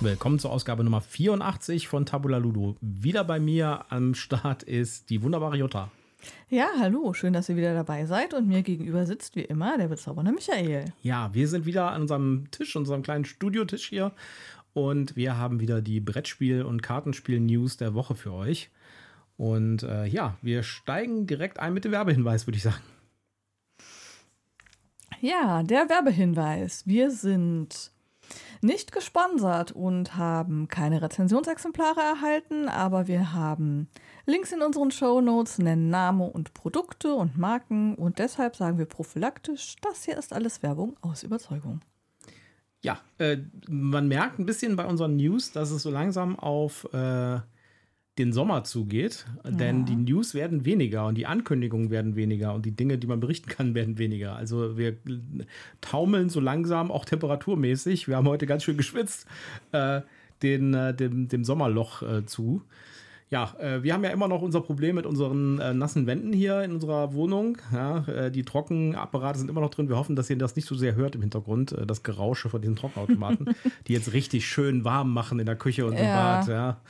[0.00, 2.76] Willkommen zur Ausgabe Nummer 84 von Tabula Ludo.
[2.80, 5.90] Wieder bei mir am Start ist die wunderbare Jutta.
[6.48, 9.88] Ja, hallo, schön, dass ihr wieder dabei seid und mir gegenüber sitzt wie immer der
[9.88, 10.92] bezaubernde Michael.
[11.02, 14.12] Ja, wir sind wieder an unserem Tisch, unserem kleinen Studiotisch hier
[14.72, 18.70] und wir haben wieder die Brettspiel- und Kartenspiel-News der Woche für euch.
[19.38, 22.82] Und äh, ja, wir steigen direkt ein mit dem Werbehinweis, würde ich sagen.
[25.20, 26.86] Ja, der Werbehinweis.
[26.86, 27.92] Wir sind
[28.60, 33.88] nicht gesponsert und haben keine Rezensionsexemplare erhalten, aber wir haben
[34.26, 38.86] Links in unseren Show Notes, nennen Name und Produkte und Marken und deshalb sagen wir
[38.86, 41.80] prophylaktisch, das hier ist alles Werbung aus Überzeugung.
[42.80, 47.38] Ja, äh, man merkt ein bisschen bei unseren News, dass es so langsam auf äh,
[48.18, 49.84] den Sommer zugeht, denn ja.
[49.86, 53.48] die News werden weniger und die Ankündigungen werden weniger und die Dinge, die man berichten
[53.48, 54.36] kann, werden weniger.
[54.36, 54.96] Also wir
[55.80, 58.08] taumeln so langsam auch temperaturmäßig.
[58.08, 59.26] Wir haben heute ganz schön geschwitzt
[59.72, 60.00] äh,
[60.42, 62.62] den, äh, dem, dem Sommerloch äh, zu.
[63.30, 66.62] Ja, äh, wir haben ja immer noch unser Problem mit unseren äh, nassen Wänden hier
[66.62, 67.58] in unserer Wohnung.
[67.72, 69.88] Ja, äh, die Trockenapparate sind immer noch drin.
[69.88, 72.76] Wir hoffen, dass ihr das nicht so sehr hört im Hintergrund, das Gerausche von diesen
[72.76, 73.54] Trockenautomaten,
[73.86, 76.00] die jetzt richtig schön warm machen in der Küche und ja.
[76.00, 76.48] im Bad.
[76.48, 76.80] Ja.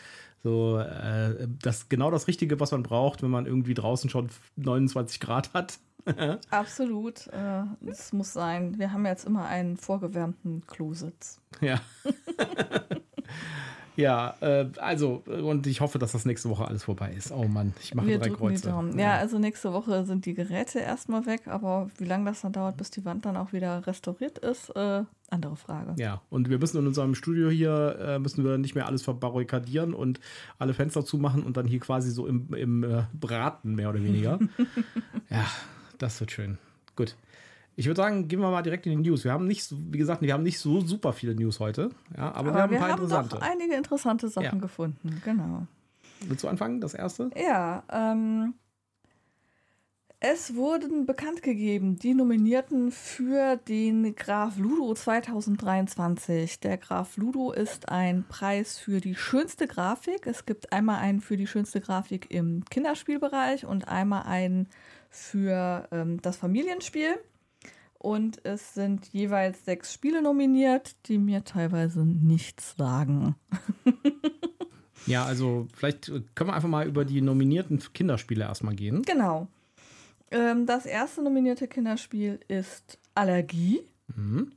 [0.42, 5.20] So, äh, das genau das Richtige, was man braucht, wenn man irgendwie draußen schon 29
[5.20, 5.78] Grad hat.
[6.50, 7.26] Absolut.
[7.28, 8.78] Äh, das muss sein.
[8.78, 11.40] Wir haben jetzt immer einen vorgewärmten Klositz.
[11.60, 11.80] Ja.
[13.98, 17.32] Ja, äh, also, und ich hoffe, dass das nächste Woche alles vorbei ist.
[17.32, 18.68] Oh Mann, ich mache Wir drei Kreuze.
[18.68, 18.84] Ja.
[18.96, 22.76] ja, also nächste Woche sind die Geräte erstmal weg, aber wie lange das dann dauert,
[22.76, 26.00] bis die Wand dann auch wieder restauriert ist, äh, andere Frage.
[26.00, 29.94] Ja, und wir müssen in unserem Studio hier, äh, müssen wir nicht mehr alles verbarrikadieren
[29.94, 30.20] und
[30.60, 34.38] alle Fenster zumachen und dann hier quasi so im, im äh, Braten, mehr oder weniger.
[35.28, 35.44] ja,
[35.98, 36.58] das wird schön.
[36.94, 37.16] Gut.
[37.78, 39.22] Ich würde sagen, gehen wir mal direkt in die News.
[39.22, 42.32] Wir haben nicht, so, wie gesagt, wir haben nicht so super viele News heute, ja,
[42.32, 43.36] aber, aber wir haben ein paar haben interessante.
[43.36, 44.54] Doch einige interessante Sachen ja.
[44.56, 45.68] gefunden, genau.
[46.26, 47.30] Willst du anfangen, das erste?
[47.36, 48.54] Ja, ähm,
[50.18, 56.58] es wurden bekannt gegeben die Nominierten für den Graf Ludo 2023.
[56.58, 60.26] Der Graf Ludo ist ein Preis für die schönste Grafik.
[60.26, 64.68] Es gibt einmal einen für die schönste Grafik im Kinderspielbereich und einmal einen
[65.10, 67.20] für ähm, das Familienspiel.
[67.98, 73.34] Und es sind jeweils sechs Spiele nominiert, die mir teilweise nichts sagen.
[75.06, 79.02] ja, also vielleicht können wir einfach mal über die nominierten Kinderspiele erstmal gehen.
[79.02, 79.48] Genau.
[80.30, 83.80] Ähm, das erste nominierte Kinderspiel ist Allergie.
[84.14, 84.52] Mhm.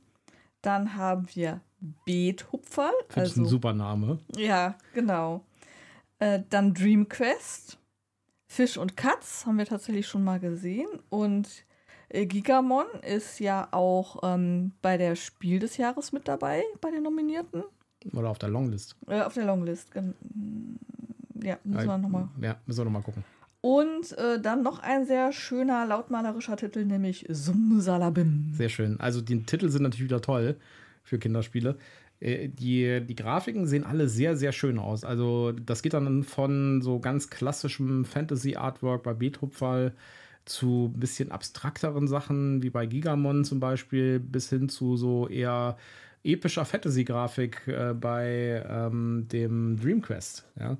[0.60, 1.60] Dann haben wir
[2.04, 2.92] Beethupferl.
[3.08, 4.20] Finde also, ein super Name.
[4.36, 5.44] Ja, genau.
[6.20, 7.78] Äh, dann Dream Quest.
[8.46, 10.86] Fisch und Katz haben wir tatsächlich schon mal gesehen.
[11.08, 11.71] Und äh,
[12.12, 17.64] Gigamon ist ja auch ähm, bei der Spiel des Jahres mit dabei, bei den Nominierten.
[18.12, 18.96] Oder auf der Longlist.
[19.06, 19.90] Äh, auf der Longlist.
[21.42, 22.28] Ja, müssen wir nochmal.
[22.40, 23.24] Ja, müssen wir nochmal gucken.
[23.60, 28.52] Und äh, dann noch ein sehr schöner, lautmalerischer Titel, nämlich Sumsalabim.
[28.54, 28.98] Sehr schön.
[28.98, 30.56] Also die Titel sind natürlich wieder toll
[31.04, 31.78] für Kinderspiele.
[32.18, 35.04] Äh, die, die Grafiken sehen alle sehr, sehr schön aus.
[35.04, 39.92] Also das geht dann von so ganz klassischem Fantasy-Artwork bei Beethoven
[40.44, 45.76] zu ein bisschen abstrakteren Sachen, wie bei Gigamon zum Beispiel, bis hin zu so eher
[46.24, 50.44] epischer Fantasy-Grafik äh, bei ähm, dem Dream Quest.
[50.58, 50.76] Ja.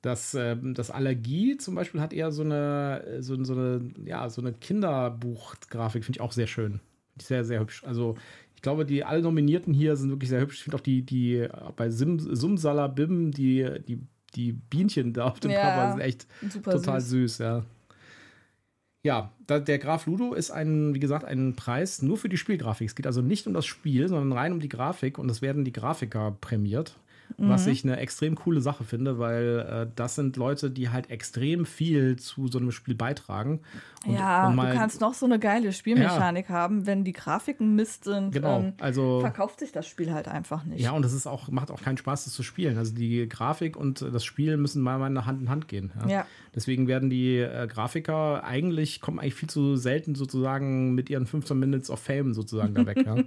[0.00, 4.40] Das, äh, das Allergie zum Beispiel hat eher so eine, so, so eine, ja, so
[4.40, 6.80] eine Kinderbuch-Grafik, finde ich auch sehr schön.
[7.20, 7.84] Sehr, sehr hübsch.
[7.84, 8.16] Also
[8.56, 10.56] ich glaube, die alle Nominierten hier sind wirklich sehr hübsch.
[10.56, 14.00] Ich finde auch die, die bei Sim, Sumsalabim, die, die,
[14.34, 16.26] die Bienchen da auf dem ja, Cover sind echt
[16.64, 17.10] total süß.
[17.10, 17.64] süß, ja.
[19.04, 22.88] Ja, der Graf Ludo ist ein, wie gesagt, ein Preis nur für die Spielgrafik.
[22.88, 25.64] Es geht also nicht um das Spiel, sondern rein um die Grafik und es werden
[25.64, 26.96] die Grafiker prämiert
[27.36, 27.48] mhm.
[27.48, 31.66] was ich eine extrem coole Sache finde, weil äh, das sind Leute, die halt extrem
[31.66, 33.60] viel zu so einem Spiel beitragen.
[34.06, 36.54] Und, ja, und mal, du kannst noch so eine geile Spielmechanik ja.
[36.54, 40.64] haben, wenn die Grafiken Mist sind, genau, ähm, also, verkauft sich das Spiel halt einfach
[40.64, 40.80] nicht.
[40.80, 42.76] Ja, und es ist auch, macht auch keinen Spaß, das zu spielen.
[42.78, 45.92] Also die Grafik und das Spiel müssen mal Hand in Hand gehen.
[46.02, 46.08] Ja.
[46.08, 46.26] ja.
[46.54, 51.58] Deswegen werden die äh, Grafiker eigentlich, kommen eigentlich viel zu selten sozusagen mit ihren 15
[51.58, 53.04] Minutes of Fame sozusagen da weg.
[53.06, 53.16] ja.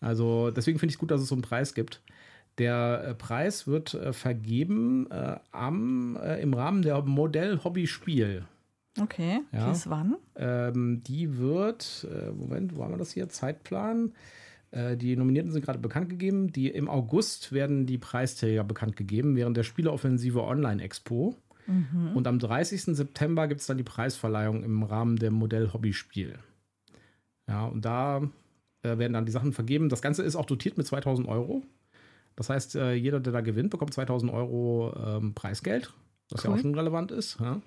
[0.00, 2.02] Also deswegen finde ich es gut, dass es so einen Preis gibt.
[2.58, 8.44] Der äh, Preis wird äh, vergeben äh, am, im Rahmen der Modell-Hobby-Spiel.
[9.00, 9.68] Okay, ja.
[9.68, 10.16] bis wann?
[10.36, 12.06] Ähm, die wird,
[12.36, 13.28] Moment, wo haben wir das hier?
[13.28, 14.12] Zeitplan.
[14.96, 16.52] Die Nominierten sind gerade bekannt gegeben.
[16.52, 21.36] Die, Im August werden die Preisträger bekannt gegeben, während der Spieleoffensive Online Expo.
[21.66, 22.12] Mhm.
[22.14, 22.96] Und am 30.
[22.96, 26.38] September gibt es dann die Preisverleihung im Rahmen der Modell Hobbyspiel.
[27.48, 28.22] Ja, und da
[28.82, 29.88] äh, werden dann die Sachen vergeben.
[29.88, 31.62] Das Ganze ist auch dotiert mit 2000 Euro.
[32.36, 35.92] Das heißt, äh, jeder, der da gewinnt, bekommt 2000 Euro ähm, Preisgeld,
[36.30, 36.50] was cool.
[36.50, 37.38] ja auch schon relevant ist.
[37.40, 37.60] Ja.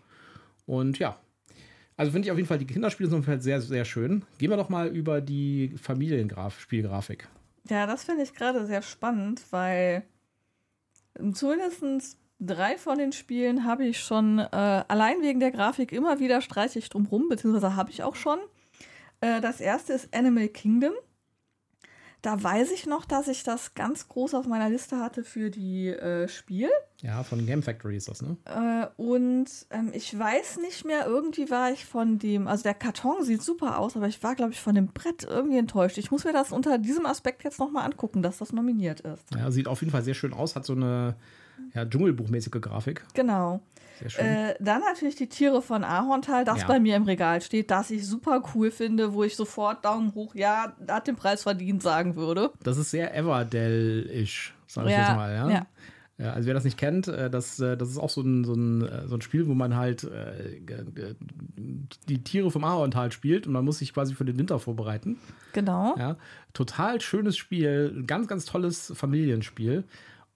[0.65, 1.17] Und ja,
[1.97, 4.23] also finde ich auf jeden Fall, die Kinderspiele sind halt sehr, sehr schön.
[4.37, 7.27] Gehen wir doch mal über die Familienspielgrafik.
[7.69, 10.03] Ja, das finde ich gerade sehr spannend, weil
[11.33, 16.41] zumindest drei von den Spielen habe ich schon äh, allein wegen der Grafik immer wieder
[16.41, 18.37] streiche ich drum rum, beziehungsweise habe ich auch schon.
[19.21, 20.93] Äh, das erste ist Animal Kingdom.
[22.21, 25.89] Da weiß ich noch, dass ich das ganz groß auf meiner Liste hatte für die
[25.89, 26.69] äh, Spiel.
[27.01, 28.37] Ja, von Game Factory ist das, ne?
[28.45, 33.23] Äh, und ähm, ich weiß nicht mehr, irgendwie war ich von dem, also der Karton
[33.23, 35.97] sieht super aus, aber ich war, glaube ich, von dem Brett irgendwie enttäuscht.
[35.99, 39.23] Ich muss mir das unter diesem Aspekt jetzt nochmal angucken, dass das nominiert ist.
[39.35, 41.15] Ja, sieht auf jeden Fall sehr schön aus, hat so eine
[41.73, 43.03] ja, Dschungelbuchmäßige Grafik.
[43.13, 43.61] Genau.
[44.17, 46.67] Äh, dann natürlich die Tiere von Ahorntal, das ja.
[46.67, 50.35] bei mir im Regal steht, das ich super cool finde, wo ich sofort Daumen hoch,
[50.35, 52.51] ja, hat den Preis verdient sagen würde.
[52.63, 55.33] Das ist sehr Everdell-ish, sage ich ja, jetzt mal.
[55.33, 55.49] Ja?
[55.49, 55.65] ja.
[56.19, 58.55] Ja, also wer das nicht kennt, äh, das, äh, das ist auch so ein, so,
[58.55, 60.07] ein, so ein Spiel, wo man halt
[62.09, 65.17] die Tiere vom Ahorntal spielt und man muss sich quasi für den Winter vorbereiten.
[65.53, 65.95] Genau.
[65.95, 66.17] Ja,
[66.53, 69.83] total schönes Spiel, ganz, ganz tolles Familienspiel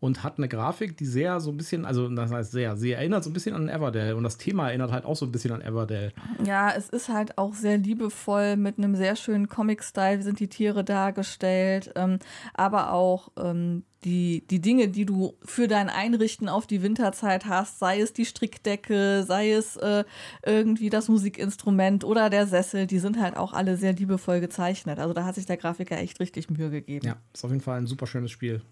[0.01, 3.23] und hat eine Grafik, die sehr so ein bisschen, also das heißt sehr, sie erinnert
[3.23, 5.61] so ein bisschen an Everdell und das Thema erinnert halt auch so ein bisschen an
[5.61, 6.11] Everdell.
[6.43, 10.83] Ja, es ist halt auch sehr liebevoll mit einem sehr schönen Comic-Style, sind die Tiere
[10.83, 12.17] dargestellt, ähm,
[12.55, 17.77] aber auch ähm, die, die Dinge, die du für dein Einrichten auf die Winterzeit hast,
[17.77, 20.03] sei es die Strickdecke, sei es äh,
[20.43, 24.97] irgendwie das Musikinstrument oder der Sessel, die sind halt auch alle sehr liebevoll gezeichnet.
[24.97, 27.05] Also da hat sich der Grafiker echt richtig Mühe gegeben.
[27.05, 28.63] Ja, ist auf jeden Fall ein super schönes Spiel.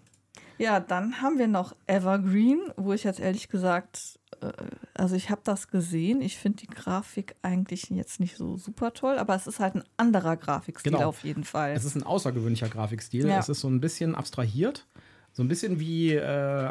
[0.60, 4.52] Ja, dann haben wir noch Evergreen, wo ich jetzt ehrlich gesagt, äh,
[4.92, 6.20] also ich habe das gesehen.
[6.20, 9.84] Ich finde die Grafik eigentlich jetzt nicht so super toll, aber es ist halt ein
[9.96, 11.08] anderer Grafikstil genau.
[11.08, 11.72] auf jeden Fall.
[11.72, 13.26] Es ist ein außergewöhnlicher Grafikstil.
[13.26, 13.38] Ja.
[13.38, 14.86] Es ist so ein bisschen abstrahiert,
[15.32, 16.20] so ein bisschen wie äh,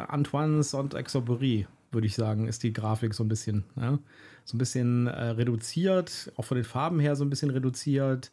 [0.07, 3.63] Antoine Saint-Exupéry, würde ich sagen, ist die Grafik so ein bisschen.
[3.75, 3.97] Ja?
[4.45, 8.29] So ein bisschen äh, reduziert, auch von den Farben her so ein bisschen reduziert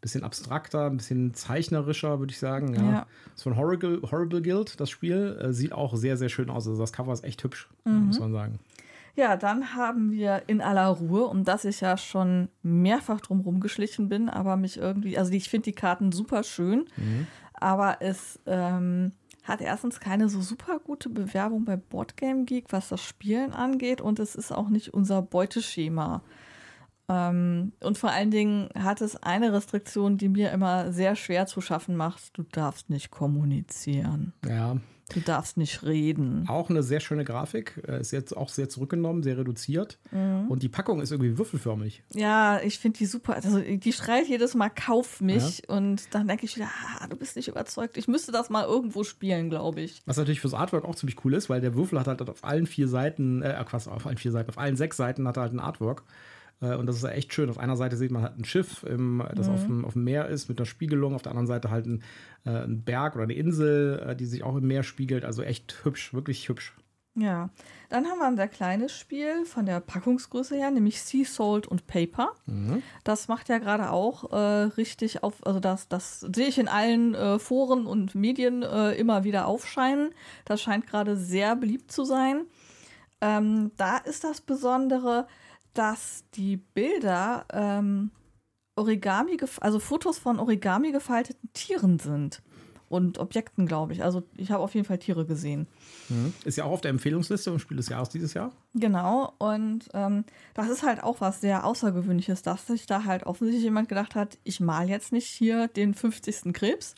[0.00, 2.74] bisschen abstrakter, ein bisschen zeichnerischer, würde ich sagen.
[2.74, 2.82] Ja.
[2.82, 3.06] ja.
[3.24, 5.38] Das ist von Horrible, Horrible Guild, das Spiel.
[5.40, 6.66] Äh, sieht auch sehr, sehr schön aus.
[6.66, 8.06] Also das Cover ist echt hübsch, mhm.
[8.06, 8.58] muss man sagen.
[9.16, 14.08] Ja, dann haben wir in aller Ruhe, um das ich ja schon mehrfach drum rumgeschlichen
[14.08, 17.26] bin, aber mich irgendwie, also ich finde die Karten super schön, mhm.
[17.52, 19.12] aber es ähm,
[19.42, 24.20] hat erstens keine so super gute Bewerbung bei Boardgame Geek, was das Spielen angeht, und
[24.20, 26.22] es ist auch nicht unser Beuteschema.
[27.10, 31.60] Ähm, und vor allen Dingen hat es eine Restriktion, die mir immer sehr schwer zu
[31.60, 32.38] schaffen macht.
[32.38, 34.32] Du darfst nicht kommunizieren.
[34.46, 34.76] Ja.
[35.12, 36.44] Du darfst nicht reden.
[36.46, 37.82] Auch eine sehr schöne Grafik.
[37.88, 39.98] Äh, ist jetzt auch sehr zurückgenommen, sehr reduziert.
[40.12, 40.46] Mhm.
[40.48, 42.04] Und die Packung ist irgendwie würfelförmig.
[42.14, 43.34] Ja, ich finde die super.
[43.34, 45.62] Also die schreit jedes Mal, kauf mich.
[45.68, 45.74] Ja.
[45.74, 46.68] Und dann denke ich wieder,
[47.00, 47.96] ah, du bist nicht überzeugt.
[47.96, 50.00] Ich müsste das mal irgendwo spielen, glaube ich.
[50.06, 52.66] Was natürlich fürs Artwork auch ziemlich cool ist, weil der Würfel hat halt auf allen
[52.66, 55.52] vier Seiten, äh, quasi auf allen vier Seiten, auf allen sechs Seiten hat er halt
[55.52, 56.04] ein Artwork.
[56.60, 57.50] Äh, und das ist echt schön.
[57.50, 59.54] Auf einer Seite sieht man halt ein Schiff, im, das mhm.
[59.54, 61.14] auf, dem, auf dem Meer ist, mit einer Spiegelung.
[61.14, 62.02] Auf der anderen Seite halt ein,
[62.44, 65.24] äh, ein Berg oder eine Insel, äh, die sich auch im Meer spiegelt.
[65.24, 66.74] Also echt hübsch, wirklich hübsch.
[67.16, 67.50] Ja,
[67.88, 71.88] dann haben wir ein sehr kleines Spiel von der Packungsgröße her, nämlich Sea Salt und
[71.88, 72.34] Paper.
[72.46, 72.84] Mhm.
[73.02, 74.36] Das macht ja gerade auch äh,
[74.76, 79.24] richtig auf, also das, das sehe ich in allen äh, Foren und Medien äh, immer
[79.24, 80.14] wieder aufscheinen.
[80.44, 82.46] Das scheint gerade sehr beliebt zu sein.
[83.20, 85.26] Ähm, da ist das Besondere,
[85.74, 88.10] dass die Bilder ähm,
[88.76, 92.42] Origami, also Fotos von Origami gefalteten Tieren sind.
[92.88, 94.02] Und Objekten, glaube ich.
[94.02, 95.68] Also ich habe auf jeden Fall Tiere gesehen.
[96.08, 96.34] Mhm.
[96.44, 98.50] Ist ja auch auf der Empfehlungsliste im Spiel des Jahres dieses Jahr.
[98.74, 99.32] Genau.
[99.38, 100.24] Und ähm,
[100.54, 104.38] das ist halt auch was sehr Außergewöhnliches, dass sich da halt offensichtlich jemand gedacht hat,
[104.42, 106.52] ich mal jetzt nicht hier den 50.
[106.52, 106.96] Krebs,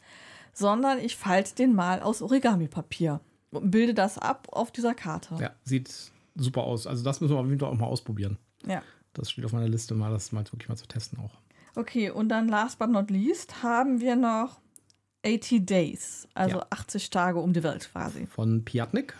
[0.54, 5.36] sondern ich falte den mal aus Origami-Papier und bilde das ab auf dieser Karte.
[5.40, 5.92] Ja, sieht
[6.34, 6.86] super aus.
[6.86, 8.38] Also das müssen wir auf jeden Fall auch mal ausprobieren.
[8.66, 8.82] Ja.
[9.14, 11.38] Das steht auf meiner Liste, mal das mal wirklich mal zu testen auch.
[11.74, 14.60] Okay, und dann last but not least haben wir noch
[15.24, 16.66] 80 Days, also ja.
[16.70, 18.26] 80 Tage um die Welt quasi.
[18.26, 19.14] Von Piatnik.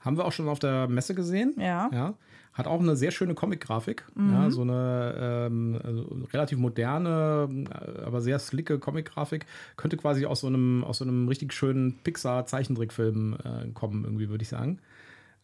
[0.00, 1.54] Haben wir auch schon auf der Messe gesehen.
[1.58, 1.90] Ja.
[1.92, 2.14] ja.
[2.52, 4.04] Hat auch eine sehr schöne Comic-Grafik.
[4.14, 4.32] Mhm.
[4.32, 5.14] Ja, so eine
[5.46, 7.66] ähm, also relativ moderne,
[8.04, 9.46] aber sehr slicke Comic-Grafik.
[9.76, 14.42] Könnte quasi aus so einem, aus so einem richtig schönen Pixar-Zeichentrickfilm äh, kommen, irgendwie, würde
[14.42, 14.80] ich sagen.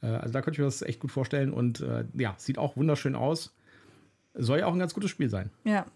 [0.05, 2.77] Äh, also da könnte ich mir das echt gut vorstellen und äh, ja, sieht auch
[2.77, 3.55] wunderschön aus.
[4.35, 5.51] Soll ja auch ein ganz gutes Spiel sein.
[5.65, 5.87] Ja,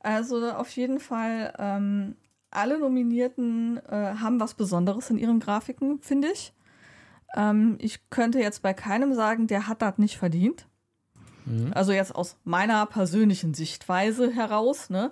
[0.00, 2.16] also auf jeden Fall ähm,
[2.50, 6.52] alle Nominierten äh, haben was Besonderes in ihren Grafiken, finde ich.
[7.34, 10.66] Ähm, ich könnte jetzt bei keinem sagen, der hat das nicht verdient.
[11.46, 11.72] Mhm.
[11.74, 14.90] Also jetzt aus meiner persönlichen Sichtweise heraus.
[14.90, 15.10] Ne?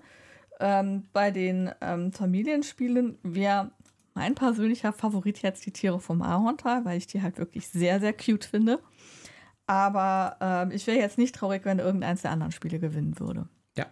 [0.60, 3.72] Ähm, bei den ähm, Familienspielen wäre
[4.14, 8.12] mein persönlicher Favorit jetzt die Tiere vom Ahorntal, weil ich die halt wirklich sehr, sehr
[8.12, 8.80] cute finde.
[9.66, 13.48] Aber ähm, ich wäre jetzt nicht traurig, wenn irgendeins der anderen Spiele gewinnen würde.
[13.76, 13.86] Ja.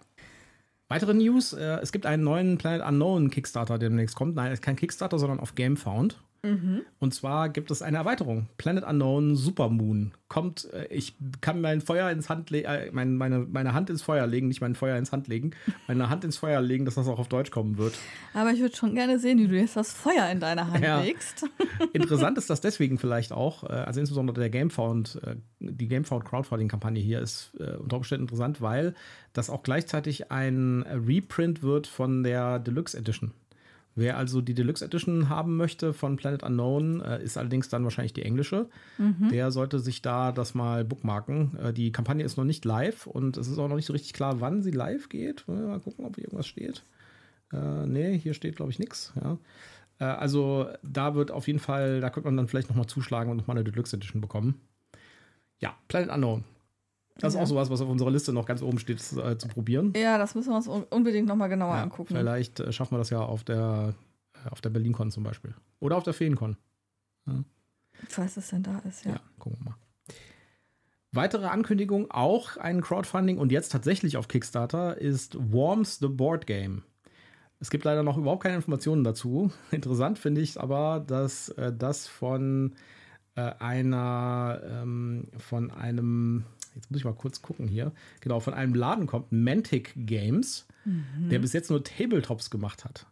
[0.88, 4.34] Weitere News: äh, Es gibt einen neuen Planet Unknown Kickstarter, der demnächst kommt.
[4.34, 6.22] Nein, es ist kein Kickstarter, sondern auf GameFound.
[6.44, 6.82] Mhm.
[6.98, 8.48] Und zwar gibt es eine Erweiterung.
[8.58, 10.12] Planet Unknown Supermoon.
[10.28, 14.26] Kommt, äh, ich kann mein Feuer ins Hand äh, mein, meine, meine Hand ins Feuer
[14.26, 15.52] legen, nicht mein Feuer ins Hand legen,
[15.86, 17.94] meine Hand ins Feuer legen, dass das auch auf Deutsch kommen wird.
[18.34, 21.00] Aber ich würde schon gerne sehen, wie du jetzt das Feuer in deine Hand ja.
[21.00, 21.48] legst.
[21.92, 27.00] Interessant ist das deswegen vielleicht auch, äh, also insbesondere der Gamefound, äh, die Gamefound Crowdfunding-Kampagne
[27.00, 28.94] hier ist unter Umständen interessant, weil
[29.32, 33.32] das auch gleichzeitig ein Reprint wird von der Deluxe Edition.
[33.94, 38.14] Wer also die Deluxe Edition haben möchte von Planet Unknown, äh, ist allerdings dann wahrscheinlich
[38.14, 38.68] die englische.
[38.96, 39.28] Mhm.
[39.30, 41.58] Der sollte sich da das mal bookmarken.
[41.58, 44.14] Äh, die Kampagne ist noch nicht live und es ist auch noch nicht so richtig
[44.14, 45.46] klar, wann sie live geht.
[45.46, 46.84] Mal gucken, ob hier irgendwas steht.
[47.52, 49.12] Äh, nee, hier steht, glaube ich, nichts.
[49.22, 49.38] Ja.
[49.98, 53.36] Äh, also da wird auf jeden Fall, da könnte man dann vielleicht nochmal zuschlagen und
[53.36, 54.60] nochmal eine Deluxe Edition bekommen.
[55.58, 56.44] Ja, Planet Unknown.
[57.18, 57.42] Das ist ja.
[57.42, 59.92] auch sowas, was auf unserer Liste noch ganz oben steht, äh, zu probieren.
[59.96, 62.16] Ja, das müssen wir uns unbedingt nochmal genauer ja, angucken.
[62.16, 63.94] Vielleicht äh, schaffen wir das ja auf der,
[64.34, 65.54] äh, auf der BerlinCon zum Beispiel.
[65.80, 66.56] Oder auf der FeenCon.
[67.26, 67.44] Ja.
[68.08, 69.12] Falls es denn da ist, ja.
[69.12, 69.76] Ja, gucken wir mal.
[71.14, 76.82] Weitere Ankündigung, auch ein Crowdfunding und jetzt tatsächlich auf Kickstarter, ist Worms the Board Game.
[77.60, 79.52] Es gibt leider noch überhaupt keine Informationen dazu.
[79.70, 82.74] Interessant finde ich aber, dass äh, das von
[83.34, 88.74] äh, einer, ähm, von einem jetzt muss ich mal kurz gucken hier, genau, von einem
[88.74, 91.28] Laden kommt, Mantic Games, mhm.
[91.30, 93.06] der bis jetzt nur Tabletops gemacht hat.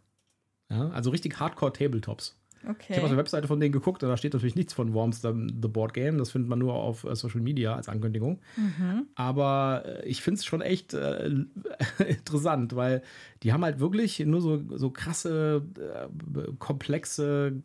[0.69, 2.37] Ja, also richtig Hardcore-Tabletops.
[2.67, 2.87] Okay.
[2.89, 5.29] Ich habe auf der Webseite von denen geguckt, da steht natürlich nichts von Worms the,
[5.61, 6.17] the Board Game.
[6.17, 8.39] Das findet man nur auf uh, Social Media als Ankündigung.
[8.55, 9.07] Mhm.
[9.15, 11.27] Aber äh, ich finde es schon echt äh,
[12.07, 13.01] interessant, weil
[13.41, 17.63] die haben halt wirklich nur so, so krasse, äh, komplexe,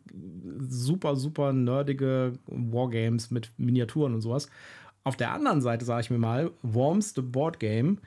[0.67, 4.49] super, super nerdige Wargames mit Miniaturen und sowas.
[5.07, 7.99] Auf der anderen Seite sage ich mir mal, Worms the Board Game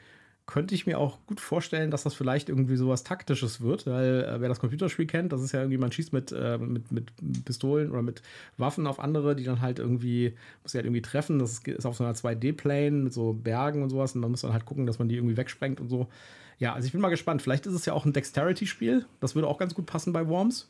[0.44, 4.38] könnte ich mir auch gut vorstellen, dass das vielleicht irgendwie sowas Taktisches wird, weil äh,
[4.42, 7.10] wer das Computerspiel kennt, das ist ja irgendwie, man schießt mit, äh, mit, mit
[7.46, 8.20] Pistolen oder mit
[8.58, 11.38] Waffen auf andere, die dann halt irgendwie, muss ja halt irgendwie treffen.
[11.38, 14.52] Das ist auf so einer 2D-Plane mit so Bergen und sowas und man muss dann
[14.52, 16.06] halt gucken, dass man die irgendwie wegsprengt und so.
[16.58, 17.40] Ja, also ich bin mal gespannt.
[17.40, 19.06] Vielleicht ist es ja auch ein Dexterity-Spiel.
[19.20, 20.68] Das würde auch ganz gut passen bei Worms.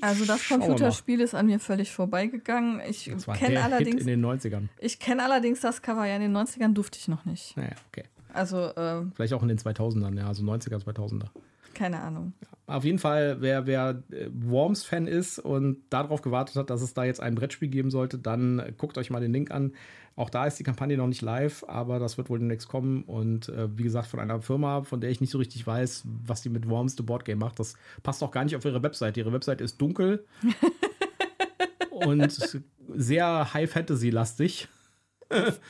[0.00, 2.80] Also das Computerspiel ist an mir völlig vorbeigegangen.
[2.88, 4.68] Ich kenne allerdings Hit in den 90ern.
[4.78, 6.06] Ich kenne allerdings das Cover.
[6.06, 7.56] Ja, in den 90ern durfte ich noch nicht.
[7.56, 8.04] Naja, okay.
[8.36, 11.28] Also äh, vielleicht auch in den 2000ern, ja, also 90er, 2000er.
[11.74, 12.32] Keine Ahnung.
[12.66, 17.04] Auf jeden Fall, wer, wer äh, Worms-Fan ist und darauf gewartet hat, dass es da
[17.04, 19.72] jetzt ein Brettspiel geben sollte, dann guckt euch mal den Link an.
[20.16, 23.02] Auch da ist die Kampagne noch nicht live, aber das wird wohl demnächst kommen.
[23.04, 26.40] Und äh, wie gesagt, von einer Firma, von der ich nicht so richtig weiß, was
[26.40, 27.60] die mit Worms the Board Game macht.
[27.60, 29.18] Das passt auch gar nicht auf ihre Website.
[29.18, 30.24] Ihre Website ist dunkel
[31.90, 32.60] und
[32.94, 34.68] sehr High Fantasy-lastig.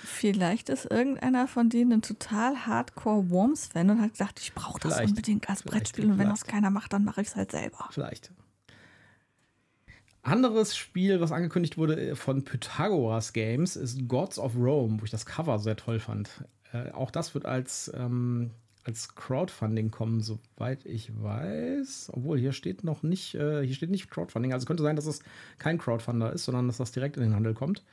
[0.04, 4.94] Vielleicht ist irgendeiner von denen ein total Hardcore Worms-Fan und hat gesagt, ich brauche das
[4.94, 7.88] vielleicht, unbedingt als Brettspiel und wenn das keiner macht, dann mache ich es halt selber.
[7.90, 8.32] Vielleicht.
[10.26, 15.10] Anderes Spiel, was angekündigt wurde äh, von Pythagoras Games, ist Gods of Rome, wo ich
[15.10, 16.28] das Cover sehr toll fand.
[16.72, 18.50] Äh, auch das wird als, ähm,
[18.82, 22.10] als Crowdfunding kommen, soweit ich weiß.
[22.12, 24.52] Obwohl hier steht noch nicht, äh, hier steht nicht Crowdfunding.
[24.52, 25.20] Also könnte sein, dass es
[25.58, 27.84] kein Crowdfunder ist, sondern dass das direkt in den Handel kommt.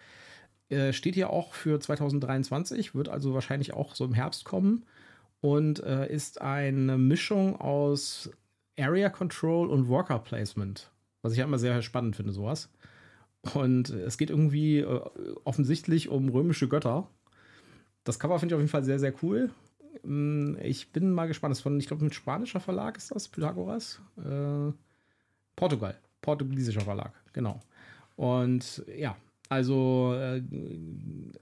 [0.73, 4.85] Äh, steht hier auch für 2023, wird also wahrscheinlich auch so im Herbst kommen
[5.41, 8.31] und äh, ist eine Mischung aus
[8.77, 10.91] Area Control und Worker Placement.
[11.21, 12.69] Was ich ja immer sehr spannend finde, sowas.
[13.53, 15.01] Und es geht irgendwie äh,
[15.43, 17.07] offensichtlich um römische Götter.
[18.03, 19.51] Das Cover finde ich auf jeden Fall sehr, sehr cool.
[20.03, 21.51] Mm, ich bin mal gespannt.
[21.51, 24.01] Das ist von, ich glaube, mit spanischer Verlag ist das, Pythagoras.
[24.17, 24.71] Äh,
[25.55, 25.99] Portugal.
[26.21, 27.59] Portugiesischer Verlag, genau.
[28.15, 29.17] Und ja,
[29.53, 30.41] also äh,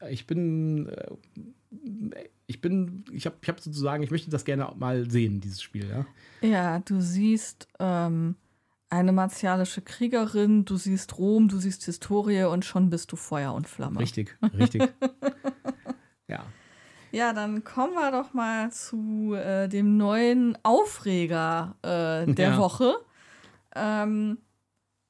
[0.09, 5.09] ich bin, äh, ich bin, ich habe ich hab sozusagen, ich möchte das gerne mal
[5.09, 6.05] sehen, dieses Spiel, ja.
[6.47, 8.35] Ja, du siehst ähm,
[8.89, 13.67] eine martialische Kriegerin, du siehst Rom, du siehst Historie und schon bist du Feuer und
[13.67, 13.99] Flamme.
[13.99, 14.83] Richtig, richtig.
[16.27, 16.43] ja.
[17.13, 22.57] Ja, dann kommen wir doch mal zu äh, dem neuen Aufreger äh, der ja.
[22.57, 22.95] Woche.
[23.75, 24.37] Ähm,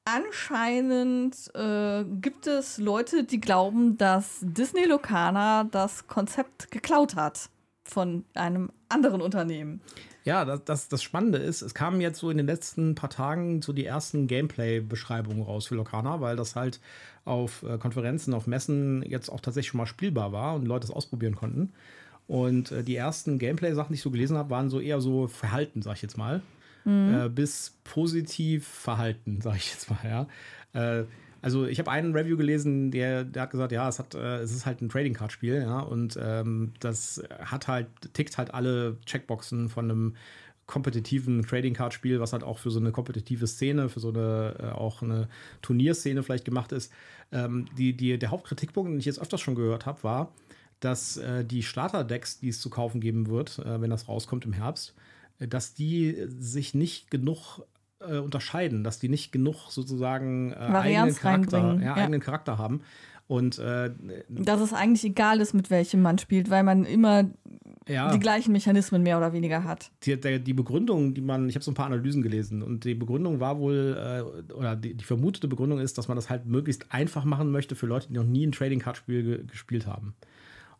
[0.04, 7.48] anscheinend äh, gibt es Leute, die glauben, dass Disney Locana das Konzept geklaut hat.
[7.84, 9.80] von einem anderen Unternehmen.
[10.24, 13.60] Ja, das, das, das Spannende ist, es kamen jetzt so in den letzten paar Tagen
[13.60, 16.80] so die ersten Gameplay-Beschreibungen raus für Lokana, weil das halt
[17.24, 20.92] auf äh, Konferenzen, auf Messen jetzt auch tatsächlich schon mal spielbar war und Leute es
[20.92, 21.72] ausprobieren konnten.
[22.28, 25.82] Und äh, die ersten Gameplay-Sachen, die ich so gelesen habe, waren so eher so Verhalten,
[25.82, 26.40] sag ich jetzt mal.
[26.84, 27.14] Mhm.
[27.14, 31.00] Äh, bis positiv Verhalten, sag ich jetzt mal, ja.
[31.00, 31.04] Äh,
[31.42, 34.52] also ich habe einen Review gelesen, der, der hat gesagt, ja, es hat, äh, es
[34.52, 38.96] ist halt ein Trading Card Spiel, ja, und ähm, das hat halt tickt halt alle
[39.06, 40.16] Checkboxen von einem
[40.66, 44.54] kompetitiven Trading Card Spiel, was halt auch für so eine kompetitive Szene, für so eine
[44.58, 45.28] äh, auch eine
[45.60, 46.92] Turnierszene vielleicht gemacht ist.
[47.32, 50.32] Ähm, die, die, der Hauptkritikpunkt, den ich jetzt öfters schon gehört habe, war,
[50.80, 54.52] dass äh, die Starter-Decks, die es zu kaufen geben wird, äh, wenn das rauskommt im
[54.52, 54.94] Herbst,
[55.48, 57.60] dass die sich nicht genug
[58.00, 61.94] äh, unterscheiden, dass die nicht genug sozusagen äh, eigenen, Charakter, ja, ja.
[61.94, 62.82] eigenen Charakter haben.
[63.28, 63.90] Und äh,
[64.28, 67.30] dass es eigentlich egal ist, mit welchem man spielt, weil man immer
[67.88, 68.12] ja.
[68.12, 69.90] die gleichen Mechanismen mehr oder weniger hat.
[70.02, 73.40] Die, die, Begründung, die man, ich habe so ein paar Analysen gelesen und die Begründung
[73.40, 73.96] war wohl,
[74.48, 77.74] äh, oder die, die, vermutete Begründung ist, dass man das halt möglichst einfach machen möchte
[77.74, 80.14] für Leute, die noch nie ein Trading Card Spiel ge gespielt haben.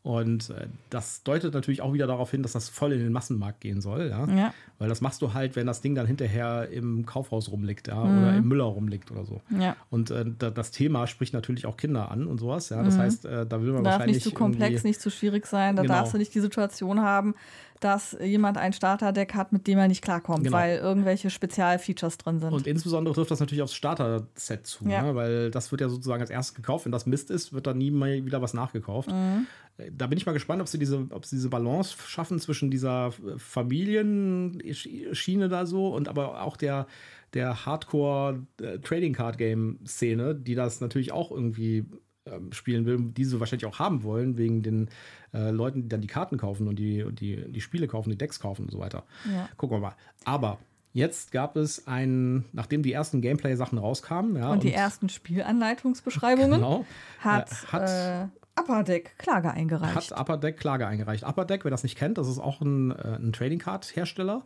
[0.02, 3.60] Und äh, das deutet natürlich auch wieder darauf hin, dass das voll in den Massenmarkt
[3.60, 4.26] gehen soll, ja?
[4.26, 4.54] ja.
[4.78, 8.18] Weil das machst du halt, wenn das Ding dann hinterher im Kaufhaus rumliegt, ja, mhm.
[8.18, 9.42] oder im Müller rumliegt oder so.
[9.56, 9.76] Ja.
[9.90, 12.82] Und äh, das Thema spricht natürlich auch Kinder an und sowas, ja.
[12.82, 13.00] Das mhm.
[13.00, 14.16] heißt, äh, da will man Darf wahrscheinlich.
[14.16, 15.94] nicht zu komplex, nicht zu schwierig sein, da genau.
[15.94, 17.36] darfst du nicht die Situation haben,
[17.84, 20.56] dass jemand ein Starterdeck hat, mit dem er nicht klarkommt, genau.
[20.56, 22.52] weil irgendwelche Spezialfeatures drin sind.
[22.52, 25.02] Und insbesondere trifft das natürlich aufs Starter-Set zu, ja.
[25.02, 25.14] ne?
[25.14, 26.84] weil das wird ja sozusagen als erstes gekauft.
[26.84, 29.10] Wenn das Mist ist, wird da nie mehr wieder was nachgekauft.
[29.10, 29.46] Mhm.
[29.90, 33.12] Da bin ich mal gespannt, ob sie diese, ob sie diese Balance schaffen zwischen dieser
[33.38, 36.86] Familienschiene da so und aber auch der,
[37.34, 41.84] der Hardcore-Trading-Card-Game-Szene, die das natürlich auch irgendwie
[42.26, 44.88] ähm, spielen will, die sie wahrscheinlich auch haben wollen, wegen den
[45.34, 48.40] äh, Leuten, die dann die Karten kaufen und die, die, die Spiele kaufen, die Decks
[48.40, 49.04] kaufen und so weiter.
[49.30, 49.48] Ja.
[49.56, 49.96] Gucken wir mal.
[50.24, 50.58] Aber
[50.94, 54.36] Jetzt gab es ein, nachdem die ersten Gameplay-Sachen rauskamen.
[54.36, 56.84] Ja, und die und ersten Spielanleitungsbeschreibungen genau,
[57.18, 60.10] hat, äh, hat äh, Upper Deck Klage eingereicht.
[60.10, 61.24] Hat Upper Deck Klage eingereicht.
[61.24, 64.44] Upper Deck, wer das nicht kennt, das ist auch ein, äh, ein Trading Card Hersteller.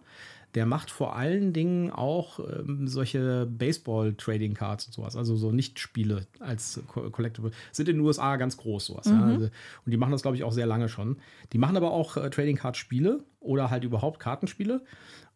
[0.57, 6.27] Der macht vor allen Dingen auch ähm, solche Baseball-Trading Cards und sowas, also so Nicht-Spiele
[6.41, 7.53] als Collectible.
[7.71, 9.07] Sind in den USA ganz groß, sowas.
[9.07, 9.13] Mhm.
[9.13, 9.27] Ja.
[9.27, 11.19] Also, und die machen das, glaube ich, auch sehr lange schon.
[11.53, 14.83] Die machen aber auch äh, Trading Card-Spiele oder halt überhaupt Kartenspiele.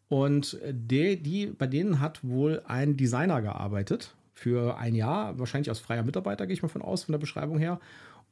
[0.09, 5.79] Und die, die, bei denen hat wohl ein Designer gearbeitet für ein Jahr, wahrscheinlich als
[5.79, 7.79] freier Mitarbeiter, gehe ich mal von aus, von der Beschreibung her.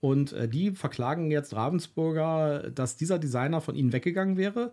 [0.02, 4.72] Und äh, die verklagen jetzt Ravensburger, dass dieser Designer von ihnen weggegangen wäre,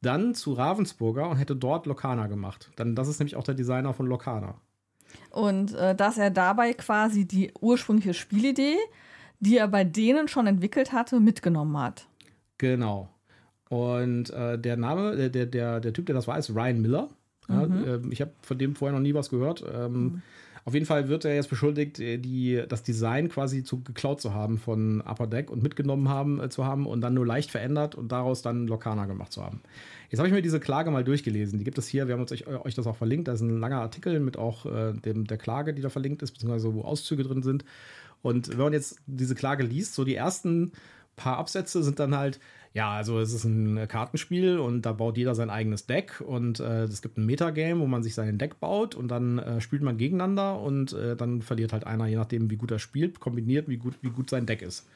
[0.00, 2.70] dann zu Ravensburger und hätte dort Lokana gemacht.
[2.76, 4.54] Dann, das ist nämlich auch der Designer von Lokana.
[5.30, 8.76] Und äh, dass er dabei quasi die ursprüngliche Spielidee,
[9.40, 12.06] die er bei denen schon entwickelt hatte, mitgenommen hat.
[12.58, 13.08] Genau.
[13.68, 17.08] Und äh, der Name, der, der, der Typ, der das war, ist Ryan Miller.
[17.48, 18.10] Ja, mhm.
[18.10, 19.64] äh, ich habe von dem vorher noch nie was gehört.
[19.72, 20.22] Ähm, mhm.
[20.68, 24.34] Auf jeden Fall wird er jetzt beschuldigt, äh, die, das Design quasi zu, geklaut zu
[24.34, 27.94] haben von Upper Deck und mitgenommen haben, äh, zu haben und dann nur leicht verändert
[27.94, 29.62] und daraus dann Lokana gemacht zu haben.
[30.10, 31.58] Jetzt habe ich mir diese Klage mal durchgelesen.
[31.58, 33.28] Die gibt es hier, wir haben uns euch, euch das auch verlinkt.
[33.28, 36.32] Da ist ein langer Artikel mit auch äh, dem, der Klage, die da verlinkt ist,
[36.32, 37.64] beziehungsweise wo Auszüge drin sind.
[38.20, 40.72] Und wenn man jetzt diese Klage liest, so die ersten
[41.16, 42.40] paar Absätze sind dann halt,
[42.78, 46.84] ja, also es ist ein Kartenspiel und da baut jeder sein eigenes Deck und äh,
[46.84, 49.98] es gibt ein Metagame, wo man sich sein Deck baut und dann äh, spielt man
[49.98, 53.78] gegeneinander und äh, dann verliert halt einer, je nachdem, wie gut er spielt, kombiniert, wie
[53.78, 54.86] gut, wie gut sein Deck ist.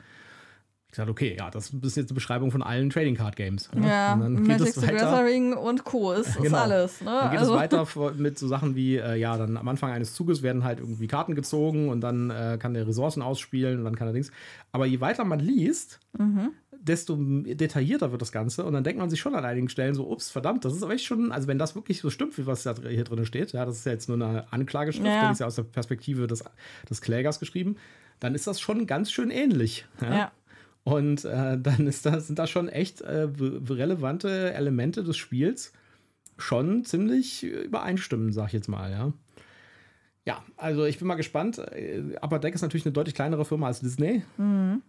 [0.93, 3.71] Ich sagte, okay, ja, das ist jetzt eine Beschreibung von allen Trading Card Games.
[3.73, 3.89] Ne?
[3.89, 6.13] Ja, und dann geht Magic es weiter, und Co.
[6.13, 6.49] ist, genau.
[6.49, 7.01] ist alles.
[7.01, 7.07] Ne?
[7.07, 7.55] Dann geht also.
[7.55, 10.81] es weiter mit so Sachen wie, äh, ja, dann am Anfang eines Zuges werden halt
[10.81, 14.31] irgendwie Karten gezogen und dann äh, kann der Ressourcen ausspielen und dann kann er Dings.
[14.71, 16.51] Aber je weiter man liest, mhm
[16.83, 18.65] desto detaillierter wird das Ganze.
[18.65, 20.93] Und dann denkt man sich schon an einigen Stellen so, ups, verdammt, das ist aber
[20.95, 23.65] echt schon, also wenn das wirklich so stimmt, wie was da hier drin steht, ja,
[23.65, 25.27] das ist ja jetzt nur eine Anklageschrift, ja.
[25.27, 26.43] die ist ja aus der Perspektive des,
[26.91, 27.77] des Klägers geschrieben,
[28.19, 29.87] dann ist das schon ganz schön ähnlich.
[30.01, 30.15] Ja.
[30.15, 30.33] ja.
[30.85, 33.29] Und äh, dann ist das, sind da schon echt äh,
[33.68, 35.73] relevante Elemente des Spiels
[36.38, 39.12] schon ziemlich übereinstimmen, sag ich jetzt mal, ja.
[40.25, 41.59] Ja, also ich bin mal gespannt.
[41.59, 44.23] Äh, Upper Deck ist natürlich eine deutlich kleinere Firma als Disney.
[44.37, 44.83] Mhm.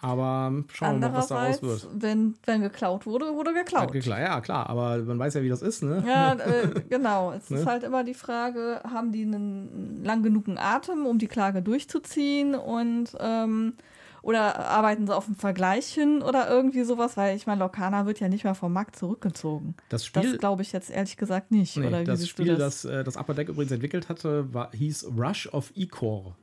[0.00, 1.86] Aber schauen wir mal, was daraus wird.
[1.94, 3.94] Wenn, wenn geklaut wurde, wurde geklaut.
[4.04, 6.02] Ja, ja, klar, aber man weiß ja, wie das ist, ne?
[6.04, 7.32] Ja, äh, genau.
[7.32, 7.60] Es ne?
[7.60, 12.56] ist halt immer die Frage, haben die einen lang genugen Atem, um die Klage durchzuziehen
[12.56, 13.74] und ähm,
[14.22, 17.16] oder arbeiten sie auf ein Vergleich hin oder irgendwie sowas?
[17.16, 19.74] Weil ich meine, Lokana wird ja nicht mehr vom Markt zurückgezogen.
[19.88, 20.22] Das Spiel.
[20.22, 21.76] Das glaube ich jetzt ehrlich gesagt nicht.
[21.76, 22.82] Nee, oder das Spiel, das?
[22.82, 26.36] das äh, das Upper Deck übrigens entwickelt hatte, war, hieß Rush of E-Core.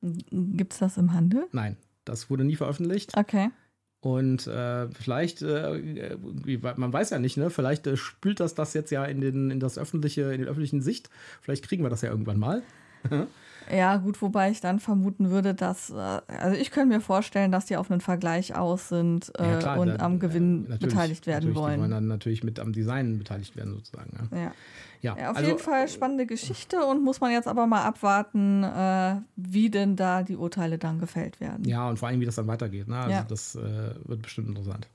[0.00, 1.46] Gibt es das im Handel?
[1.52, 1.76] Nein.
[2.04, 3.16] Das wurde nie veröffentlicht.
[3.16, 3.50] Okay.
[4.00, 6.16] Und äh, vielleicht, äh,
[6.76, 7.50] man weiß ja nicht, ne?
[7.50, 10.80] Vielleicht äh, spült das das jetzt ja in, den, in das öffentliche, in den öffentlichen
[10.80, 11.10] Sicht.
[11.42, 12.62] Vielleicht kriegen wir das ja irgendwann mal.
[13.74, 17.66] ja, gut, wobei ich dann vermuten würde, dass, äh, also ich könnte mir vorstellen, dass
[17.66, 21.26] die auf einen Vergleich aus sind äh, ja, klar, und dann, am Gewinn äh, beteiligt
[21.26, 21.74] werden wollen.
[21.74, 24.28] Die wollen dann natürlich mit am Design beteiligt werden, sozusagen.
[24.32, 24.38] Ja.
[24.38, 24.52] ja.
[25.00, 28.64] Ja, ja auf also, jeden Fall spannende Geschichte und muss man jetzt aber mal abwarten,
[28.64, 31.64] äh, wie denn da die Urteile dann gefällt werden.
[31.64, 32.88] Ja, und vor allem, wie das dann weitergeht.
[32.88, 32.96] Ne?
[32.96, 33.26] Also ja.
[33.28, 34.88] das äh, wird bestimmt interessant.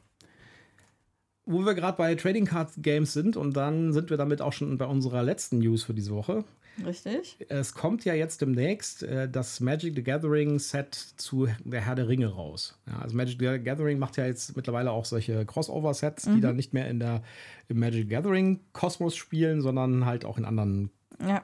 [1.46, 4.78] Wo wir gerade bei Trading Card Games sind und dann sind wir damit auch schon
[4.78, 6.44] bei unserer letzten News für diese Woche.
[6.86, 7.38] Richtig.
[7.50, 12.08] Es kommt ja jetzt demnächst äh, das Magic the Gathering Set zu der Herr der
[12.08, 12.78] Ringe raus.
[12.88, 16.36] Ja, also Magic the Gathering macht ja jetzt mittlerweile auch solche Crossover-Sets, mhm.
[16.36, 17.22] die dann nicht mehr in der,
[17.68, 20.90] im Magic Gathering Kosmos spielen, sondern halt auch in anderen
[21.26, 21.44] ja.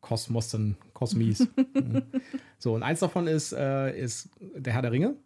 [0.00, 1.48] Kosmosen, Kosmis.
[2.58, 5.16] so, und eins davon ist, äh, ist der Herr der Ringe.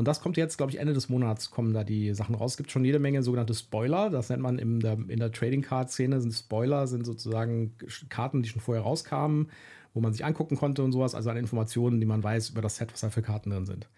[0.00, 2.52] Und das kommt jetzt, glaube ich, Ende des Monats kommen da die Sachen raus.
[2.52, 4.08] Es gibt schon jede Menge sogenannte Spoiler.
[4.08, 6.22] Das nennt man in der, in der Trading Card Szene.
[6.22, 7.74] Sind Spoiler, sind sozusagen
[8.08, 9.50] Karten, die schon vorher rauskamen,
[9.92, 11.14] wo man sich angucken konnte und sowas.
[11.14, 13.88] Also an Informationen, die man weiß über das Set, was da für Karten drin sind.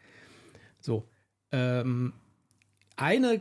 [0.80, 1.06] So.
[1.52, 2.14] Ähm,
[2.96, 3.40] eine,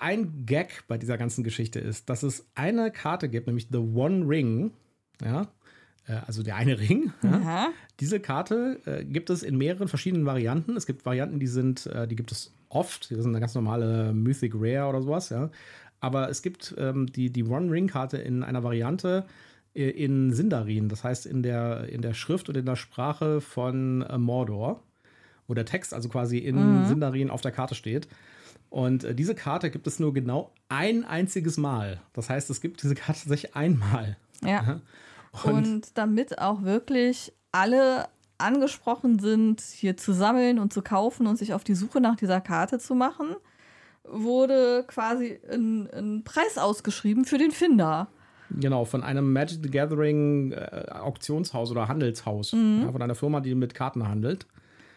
[0.00, 4.28] ein Gag bei dieser ganzen Geschichte ist, dass es eine Karte gibt, nämlich The One
[4.28, 4.72] Ring.
[5.22, 5.46] Ja,
[6.26, 7.12] also der eine Ring.
[7.22, 7.68] Ja.
[8.00, 10.76] Diese Karte äh, gibt es in mehreren verschiedenen Varianten.
[10.76, 13.10] Es gibt Varianten, die sind, äh, die gibt es oft.
[13.10, 15.50] Das sind eine ganz normale Mythic Rare oder sowas, ja.
[16.00, 19.26] Aber es gibt ähm, die, die One-Ring-Karte in einer Variante
[19.74, 24.02] äh, in Sindarin, das heißt in der, in der Schrift und in der Sprache von
[24.02, 24.82] äh, Mordor,
[25.46, 26.86] wo der Text also quasi in mhm.
[26.86, 28.08] Sindarin auf der Karte steht.
[28.70, 32.00] Und äh, diese Karte gibt es nur genau ein einziges Mal.
[32.12, 34.16] Das heißt, es gibt diese Karte tatsächlich einmal.
[34.42, 34.80] Ja.
[35.44, 41.36] Und, und damit auch wirklich alle angesprochen sind, hier zu sammeln und zu kaufen und
[41.36, 43.36] sich auf die Suche nach dieser Karte zu machen,
[44.04, 48.08] wurde quasi ein, ein Preis ausgeschrieben für den Finder.
[48.50, 52.52] Genau, von einem Magic the Gathering äh, Auktionshaus oder Handelshaus.
[52.52, 52.82] Mhm.
[52.82, 54.46] Ja, von einer Firma, die mit Karten handelt.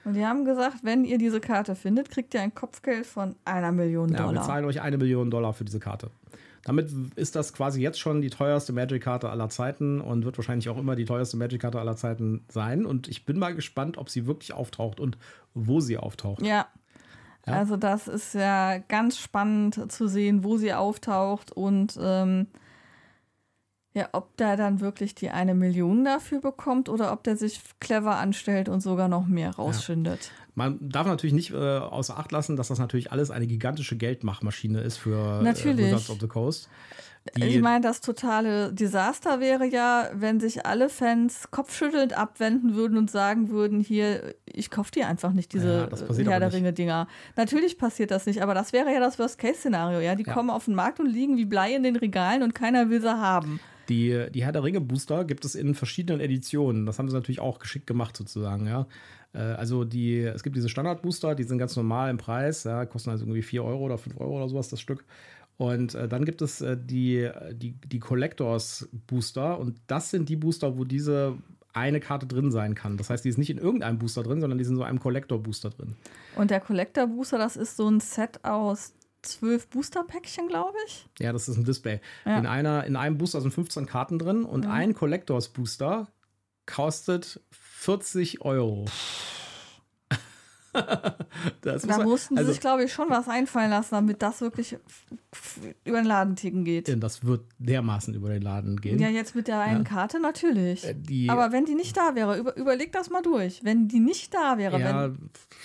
[0.06, 3.72] Und die haben gesagt, wenn ihr diese Karte findet, kriegt ihr ein Kopfgeld von einer
[3.72, 4.34] Million Dollar.
[4.34, 6.10] Ja, wir zahlen euch eine Million Dollar für diese Karte.
[6.64, 10.78] Damit ist das quasi jetzt schon die teuerste Magic-Karte aller Zeiten und wird wahrscheinlich auch
[10.78, 12.86] immer die teuerste Magic-Karte aller Zeiten sein.
[12.86, 15.18] Und ich bin mal gespannt, ob sie wirklich auftaucht und
[15.54, 16.42] wo sie auftaucht.
[16.42, 16.68] Ja.
[17.46, 17.54] ja?
[17.54, 22.48] Also das ist ja ganz spannend zu sehen, wo sie auftaucht und ähm,
[23.94, 28.18] ja, ob der dann wirklich die eine Million dafür bekommt oder ob der sich clever
[28.18, 30.26] anstellt und sogar noch mehr rausschindet.
[30.26, 30.32] Ja.
[30.56, 34.82] Man darf natürlich nicht äh, außer Acht lassen, dass das natürlich alles eine gigantische Geldmachmaschine
[34.82, 35.88] ist für äh, natürlich.
[35.88, 36.70] Wizards of the Coast.
[37.38, 42.98] Die ich meine, das totale Desaster wäre ja, wenn sich alle Fans kopfschüttelnd abwenden würden
[42.98, 47.08] und sagen würden, hier, ich kaufe dir einfach nicht diese ja, Herr der Ringe-Dinger.
[47.38, 50.16] Natürlich passiert das nicht, aber das wäre ja das Worst-Case-Szenario, ja.
[50.16, 50.34] Die ja.
[50.34, 53.18] kommen auf den Markt und liegen wie Blei in den Regalen und keiner will sie
[53.18, 53.62] haben.
[53.90, 56.86] Die, die Herr der Ringe Booster gibt es in verschiedenen Editionen.
[56.86, 58.88] Das haben sie natürlich auch geschickt gemacht, sozusagen, ja.
[59.34, 63.10] Äh, also die, es gibt diese Standard-Booster, die sind ganz normal im Preis, ja, kosten
[63.10, 65.06] also irgendwie 4 Euro oder 5 Euro oder sowas das Stück.
[65.58, 70.36] Und äh, dann gibt es äh, die, die, die Collectors Booster und das sind die
[70.36, 71.38] Booster, wo diese
[71.74, 72.98] eine Karte drin sein kann.
[72.98, 75.00] Das heißt, die ist nicht in irgendeinem Booster drin, sondern die sind in so einem
[75.00, 75.96] Collector Booster drin.
[76.36, 81.08] Und der Collector Booster, das ist so ein Set aus zwölf Booster-Päckchen, glaube ich.
[81.20, 82.00] Ja, das ist ein Display.
[82.26, 82.38] Ja.
[82.38, 84.72] In, einer, in einem Booster sind 15 Karten drin und mhm.
[84.72, 86.08] ein Collectors Booster
[86.66, 88.86] kostet 40 Euro.
[90.74, 94.78] Da mussten also, sie sich, glaube ich, schon was einfallen lassen, damit das wirklich
[95.84, 96.88] über den Laden ticken geht.
[96.88, 99.00] Denn das wird dermaßen über den Laden gehen.
[99.00, 99.90] Ja, jetzt mit der einen ja.
[99.90, 100.86] Karte natürlich.
[100.86, 103.64] Äh, die, Aber wenn die nicht da wäre, über, überleg das mal durch.
[103.64, 105.12] Wenn die nicht da wäre, ja,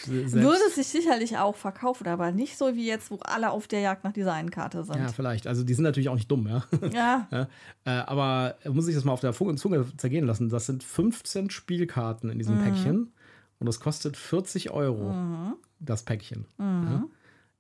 [0.07, 3.67] wenn, würde es sich sicherlich auch verkaufen, aber nicht so wie jetzt, wo alle auf
[3.67, 4.97] der Jagd nach dieser einen Karte sind.
[4.97, 5.47] Ja, vielleicht.
[5.47, 6.65] Also die sind natürlich auch nicht dumm, ja.
[6.93, 7.29] Ja.
[7.31, 7.49] ja.
[7.85, 10.49] Äh, aber muss ich das mal auf der Zunge zergehen lassen.
[10.49, 12.65] Das sind 15 Spielkarten in diesem mhm.
[12.65, 13.13] Päckchen.
[13.61, 15.55] Und das kostet 40 Euro, mhm.
[15.81, 16.47] das Päckchen.
[16.59, 16.89] Mhm.
[16.89, 17.05] Ja?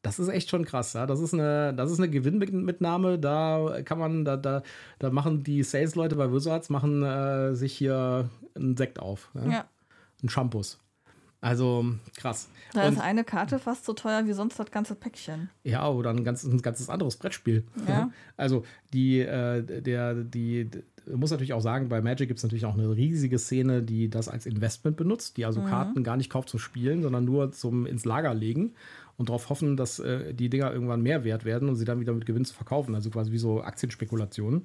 [0.02, 1.06] Das ist echt schon krass, ja.
[1.06, 3.18] Das ist eine, das ist eine Gewinnmitnahme.
[3.18, 4.62] Da kann man, da, da,
[5.00, 9.30] da machen die Sales-Leute bei Wizards machen äh, sich hier einen Sekt auf.
[9.34, 9.50] Ja.
[9.50, 9.64] ja.
[10.22, 10.78] Ein Shampoos.
[11.40, 11.84] Also
[12.16, 12.48] krass.
[12.72, 15.50] Da und, ist eine Karte fast so teuer wie sonst das ganze Päckchen.
[15.62, 17.64] Ja, oder ein, ganz, ein ganzes anderes Brettspiel.
[17.86, 18.10] Ja.
[18.36, 20.68] Also die, äh, der, die,
[21.14, 24.28] muss natürlich auch sagen, bei Magic gibt es natürlich auch eine riesige Szene, die das
[24.28, 25.66] als Investment benutzt, die also mhm.
[25.66, 28.72] Karten gar nicht kauft zum Spielen, sondern nur zum ins Lager legen
[29.16, 32.12] und darauf hoffen, dass äh, die Dinger irgendwann mehr wert werden und sie dann wieder
[32.12, 32.94] mit Gewinn zu verkaufen.
[32.94, 34.64] Also quasi wie so Aktienspekulationen.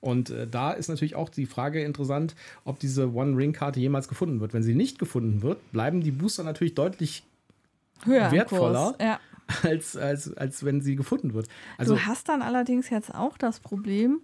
[0.00, 4.52] Und äh, da ist natürlich auch die Frage interessant, ob diese One-Ring-Karte jemals gefunden wird.
[4.52, 7.24] Wenn sie nicht gefunden wird, bleiben die Booster natürlich deutlich
[8.04, 8.94] Höher wertvoller.
[9.00, 9.18] Ja.
[9.62, 11.48] als, als, als wenn sie gefunden wird.
[11.78, 14.20] Also, du hast dann allerdings jetzt auch das Problem,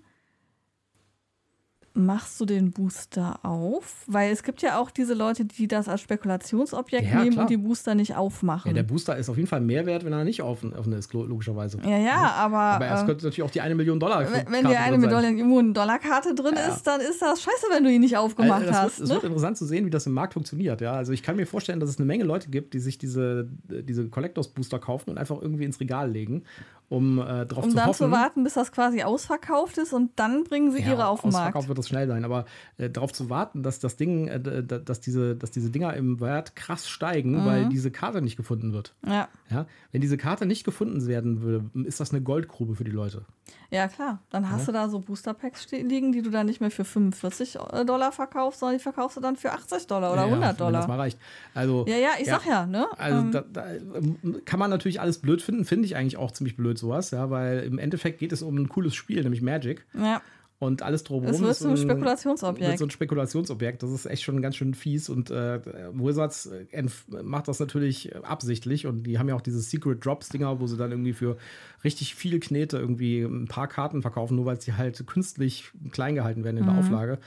[1.92, 4.04] machst du den Booster auf?
[4.06, 7.44] Weil es gibt ja auch diese Leute, die das als Spekulationsobjekt Ja, nehmen klar.
[7.44, 8.68] und die Booster nicht aufmachen.
[8.68, 11.12] ja, der Booster ist auf jeden Fall mehr wert, wenn er nicht offen, offen ist,
[11.12, 11.78] lo- logischerweise.
[11.84, 14.20] ja, ja, aber, Aber es äh, könnte natürlich auch die eine Million Dollar.
[14.30, 14.98] wenn, wenn dir eine.
[14.98, 16.68] Million Dollar Karte drin Ja.
[16.74, 18.98] ist, dann ist das scheiße, wenn du ihn nicht aufgemacht Also, hast.
[18.98, 19.14] Wird, es ne?
[19.16, 20.80] wird interessant zu sehen, wie das im Markt funktioniert.
[20.80, 20.92] Ja?
[20.92, 24.08] Also ich kann mir vorstellen, dass es eine Menge Leute gibt, die sich diese, diese
[24.08, 26.44] Collectors Booster kaufen und einfach irgendwie ins Regal legen,
[26.90, 28.06] um äh, drauf um zu dann hoffen.
[28.06, 31.46] zu warten, bis das quasi ausverkauft ist und dann bringen sie ihre auf den Markt.
[31.46, 32.44] Ausverkauft wird das schnell sein, aber
[32.76, 36.54] äh, darauf zu warten, dass das Ding, äh, dass diese, dass diese Dinger im Wert
[36.56, 37.46] krass steigen, Mhm.
[37.46, 38.94] weil diese Karte nicht gefunden wird.
[39.06, 39.28] Ja.
[39.48, 39.66] Ja?
[39.92, 43.24] Wenn diese Karte nicht gefunden werden würde, ist das eine Goldgrube für die Leute.
[43.70, 44.18] ja, klar.
[44.30, 47.56] Dann hast du da so Booster-Packs ste- liegen, die du dann nicht mehr für 45
[47.86, 50.80] Dollar verkaufst, sondern die verkaufst du dann für 80 Dollar oder Ja, 100 Wenn Dollar.
[50.80, 51.18] das mal reicht.
[51.54, 52.86] Also, Ja, ja, ich sag ja, ne?
[52.98, 56.30] Also Ähm, da, da ähm, kann man natürlich alles blöd finden, finde ich eigentlich auch
[56.32, 59.86] ziemlich blöd sowas, ja, weil im Endeffekt geht es um ein cooles Spiel, nämlich Magic.
[59.94, 60.20] ja.
[60.62, 62.68] Und alles drumherum Es wird zum ein- Spekulationsobjekt.
[62.68, 63.82] Wird so ein Spekulationsobjekt.
[63.82, 65.08] Das ist echt schon ganz schön fies.
[65.08, 65.58] Und äh,
[65.94, 66.86] Wizards äh,
[67.22, 68.86] macht das natürlich absichtlich.
[68.86, 71.38] Und die haben ja auch diese Secret Drops-Dinger, wo sie dann irgendwie für
[71.82, 76.44] richtig viel Knete irgendwie ein paar Karten verkaufen, nur weil sie halt künstlich klein gehalten
[76.44, 76.68] werden in Mhm.
[76.68, 77.18] der Auflage.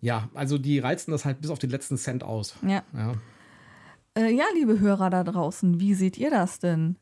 [0.00, 2.56] Ja, also die reizen das halt bis auf den letzten Cent aus.
[2.66, 2.82] Ja.
[2.92, 3.12] Ja.
[4.16, 6.96] Äh, ja, liebe Hörer da draußen, wie seht ihr das denn?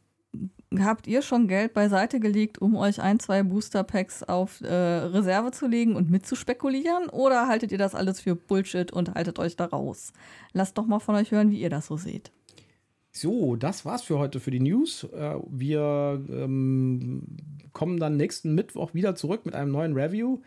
[0.78, 5.66] Habt ihr schon Geld beiseite gelegt, um euch ein, zwei Booster-Packs auf äh, Reserve zu
[5.66, 7.08] legen und mitzuspekulieren?
[7.10, 10.12] Oder haltet ihr das alles für Bullshit und haltet euch da raus?
[10.52, 12.32] Lasst doch mal von euch hören, wie ihr das so seht.
[13.12, 15.04] So, das war's für heute für die News.
[15.04, 17.22] Äh, Wir ähm,
[17.72, 20.40] kommen dann nächsten Mittwoch wieder zurück mit einem neuen Review.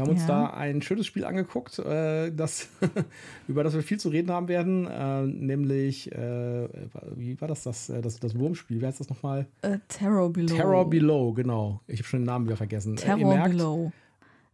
[0.00, 0.28] Wir haben uns Ja.
[0.28, 2.70] da ein schönes Spiel angeguckt, äh, das,
[3.48, 6.68] über das wir viel zu reden haben werden, äh, nämlich, äh,
[7.16, 8.80] wie war das, das, äh, das, das Wurmspiel?
[8.80, 9.46] Wie heißt das nochmal?
[9.60, 10.56] Äh, Terror Below.
[10.56, 11.82] Terror Below, genau.
[11.86, 12.94] Ich habe schon den Namen wieder vergessen.
[12.94, 13.92] Äh, Terror merkt, Below.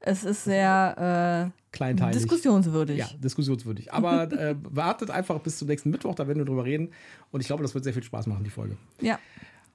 [0.01, 2.17] Es ist sehr äh, kleinteilig.
[2.17, 2.99] diskussionswürdig.
[2.99, 3.93] Ja, diskussionswürdig.
[3.93, 4.29] Aber
[4.65, 6.91] wartet einfach bis zum nächsten Mittwoch, da werden wir drüber reden.
[7.31, 8.77] Und ich glaube, das wird sehr viel Spaß machen, die Folge.
[9.01, 9.21] Ja.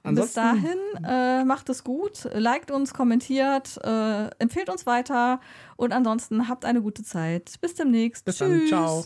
[0.03, 5.39] Bis Ansonsten- dahin, äh, macht es gut, liked uns, kommentiert, äh, empfehlt uns weiter
[5.77, 7.53] und ansonsten habt eine gute Zeit.
[7.61, 8.25] Bis demnächst.
[8.25, 8.47] Bis Tschüss.
[8.49, 8.67] dann.
[8.67, 9.05] Ciao.